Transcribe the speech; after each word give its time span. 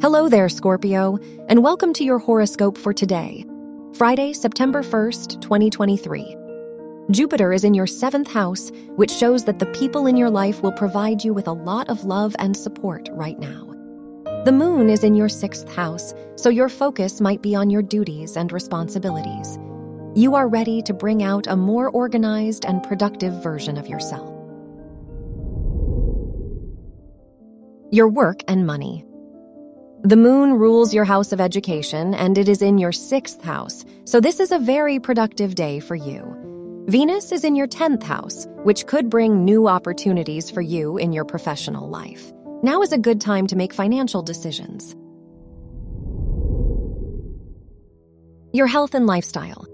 Hello 0.00 0.28
there, 0.28 0.48
Scorpio, 0.48 1.18
and 1.48 1.64
welcome 1.64 1.92
to 1.94 2.04
your 2.04 2.20
horoscope 2.20 2.78
for 2.78 2.92
today, 2.92 3.44
Friday, 3.94 4.32
September 4.32 4.80
1st, 4.84 5.40
2023. 5.40 6.36
Jupiter 7.10 7.52
is 7.52 7.64
in 7.64 7.74
your 7.74 7.88
seventh 7.88 8.30
house, 8.30 8.70
which 8.94 9.10
shows 9.10 9.44
that 9.46 9.58
the 9.58 9.66
people 9.66 10.06
in 10.06 10.16
your 10.16 10.30
life 10.30 10.62
will 10.62 10.70
provide 10.70 11.24
you 11.24 11.34
with 11.34 11.48
a 11.48 11.52
lot 11.52 11.88
of 11.88 12.04
love 12.04 12.36
and 12.38 12.56
support 12.56 13.08
right 13.10 13.40
now. 13.40 13.74
The 14.44 14.52
moon 14.52 14.88
is 14.88 15.02
in 15.02 15.16
your 15.16 15.28
sixth 15.28 15.68
house, 15.74 16.14
so 16.36 16.48
your 16.48 16.68
focus 16.68 17.20
might 17.20 17.42
be 17.42 17.56
on 17.56 17.68
your 17.68 17.82
duties 17.82 18.36
and 18.36 18.52
responsibilities. 18.52 19.58
You 20.14 20.36
are 20.36 20.46
ready 20.46 20.80
to 20.82 20.94
bring 20.94 21.24
out 21.24 21.48
a 21.48 21.56
more 21.56 21.90
organized 21.90 22.64
and 22.64 22.84
productive 22.84 23.42
version 23.42 23.76
of 23.76 23.88
yourself. 23.88 24.32
Your 27.90 28.08
work 28.08 28.42
and 28.46 28.64
money. 28.64 29.04
The 30.08 30.16
moon 30.16 30.54
rules 30.54 30.94
your 30.94 31.04
house 31.04 31.32
of 31.32 31.40
education 31.42 32.14
and 32.14 32.38
it 32.38 32.48
is 32.48 32.62
in 32.62 32.78
your 32.78 32.92
sixth 32.92 33.44
house, 33.44 33.84
so 34.04 34.20
this 34.20 34.40
is 34.40 34.52
a 34.52 34.58
very 34.58 34.98
productive 34.98 35.54
day 35.54 35.80
for 35.80 35.94
you. 35.94 36.34
Venus 36.88 37.30
is 37.30 37.44
in 37.44 37.54
your 37.54 37.66
10th 37.66 38.04
house, 38.04 38.46
which 38.62 38.86
could 38.86 39.10
bring 39.10 39.44
new 39.44 39.68
opportunities 39.68 40.50
for 40.50 40.62
you 40.62 40.96
in 40.96 41.12
your 41.12 41.26
professional 41.26 41.90
life. 41.90 42.32
Now 42.62 42.80
is 42.80 42.92
a 42.92 42.96
good 42.96 43.20
time 43.20 43.48
to 43.48 43.56
make 43.56 43.74
financial 43.74 44.22
decisions. 44.22 44.96
Your 48.54 48.66
health 48.66 48.94
and 48.94 49.06
lifestyle. 49.06 49.66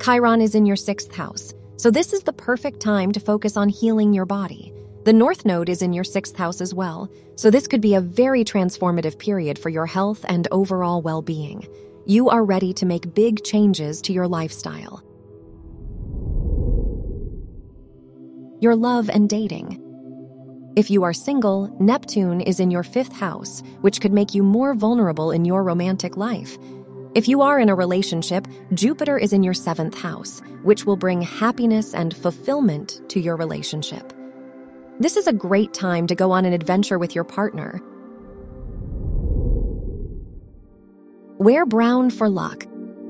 Chiron 0.00 0.40
is 0.40 0.54
in 0.54 0.66
your 0.66 0.76
sixth 0.76 1.12
house, 1.12 1.52
so 1.78 1.90
this 1.90 2.12
is 2.12 2.22
the 2.22 2.32
perfect 2.32 2.78
time 2.78 3.10
to 3.10 3.18
focus 3.18 3.56
on 3.56 3.68
healing 3.68 4.12
your 4.12 4.24
body. 4.24 4.72
The 5.04 5.12
North 5.12 5.44
Node 5.44 5.68
is 5.68 5.82
in 5.82 5.92
your 5.92 6.04
sixth 6.04 6.36
house 6.36 6.60
as 6.60 6.72
well, 6.72 7.10
so 7.34 7.50
this 7.50 7.66
could 7.66 7.80
be 7.80 7.96
a 7.96 8.00
very 8.00 8.44
transformative 8.44 9.18
period 9.18 9.58
for 9.58 9.68
your 9.68 9.84
health 9.84 10.24
and 10.28 10.46
overall 10.52 11.02
well 11.02 11.20
being. 11.20 11.66
You 12.06 12.28
are 12.28 12.44
ready 12.44 12.72
to 12.74 12.86
make 12.86 13.12
big 13.12 13.42
changes 13.42 14.00
to 14.02 14.12
your 14.12 14.28
lifestyle. 14.28 15.02
Your 18.60 18.76
love 18.76 19.10
and 19.10 19.28
dating. 19.28 19.80
If 20.76 20.88
you 20.88 21.02
are 21.02 21.12
single, 21.12 21.76
Neptune 21.80 22.40
is 22.40 22.60
in 22.60 22.70
your 22.70 22.84
fifth 22.84 23.12
house, 23.12 23.60
which 23.80 24.00
could 24.00 24.12
make 24.12 24.34
you 24.34 24.44
more 24.44 24.72
vulnerable 24.72 25.32
in 25.32 25.44
your 25.44 25.64
romantic 25.64 26.16
life. 26.16 26.56
If 27.16 27.26
you 27.26 27.42
are 27.42 27.58
in 27.58 27.68
a 27.68 27.74
relationship, 27.74 28.46
Jupiter 28.72 29.18
is 29.18 29.32
in 29.32 29.42
your 29.42 29.52
seventh 29.52 29.98
house, 29.98 30.40
which 30.62 30.86
will 30.86 30.96
bring 30.96 31.22
happiness 31.22 31.92
and 31.92 32.16
fulfillment 32.16 33.00
to 33.08 33.18
your 33.18 33.34
relationship. 33.34 34.12
This 35.00 35.16
is 35.16 35.26
a 35.26 35.32
great 35.32 35.72
time 35.72 36.06
to 36.06 36.14
go 36.14 36.30
on 36.30 36.44
an 36.44 36.52
adventure 36.52 36.98
with 36.98 37.14
your 37.14 37.24
partner. 37.24 37.80
Wear 41.38 41.66
brown 41.66 42.10
for 42.10 42.28
luck. 42.28 42.66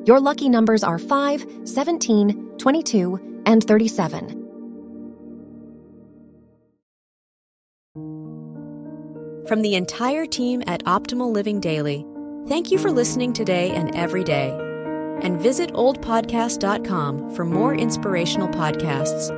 Your 0.07 0.21
lucky 0.21 0.49
numbers 0.49 0.83
are 0.83 0.99
5, 0.99 1.47
17, 1.65 2.57
22, 2.59 3.43
and 3.47 3.63
37. 3.63 4.39
From 9.47 9.61
the 9.61 9.75
entire 9.75 10.25
team 10.25 10.63
at 10.67 10.85
Optimal 10.85 11.31
Living 11.31 11.61
Daily, 11.61 12.07
thank 12.49 12.71
you 12.71 12.79
for 12.79 12.91
listening 12.91 13.33
today 13.33 13.71
and 13.73 13.95
every 13.95 14.25
day. 14.25 14.57
And 15.21 15.39
visit 15.39 15.73
oldpodcast.com 15.75 17.35
for 17.35 17.45
more 17.45 17.75
inspirational 17.75 18.49
podcasts. 18.49 19.29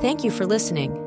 Thank 0.00 0.24
you 0.24 0.30
for 0.30 0.46
listening. 0.46 1.05